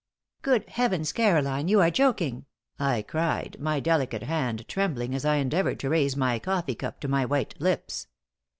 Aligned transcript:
"Good 0.41 0.67
heavens, 0.67 1.11
Caroline, 1.11 1.67
you 1.67 1.79
are 1.79 1.91
joking!" 1.91 2.47
I 2.79 3.03
cried, 3.03 3.57
my 3.59 3.79
delicate 3.79 4.23
hand 4.23 4.67
trembling 4.67 5.13
as 5.13 5.25
I 5.25 5.35
endeavored 5.35 5.79
to 5.81 5.89
raise 5.89 6.17
my 6.17 6.39
coffee 6.39 6.73
cup 6.73 6.99
to 7.01 7.07
my 7.07 7.23
white 7.23 7.53
lips. 7.61 8.07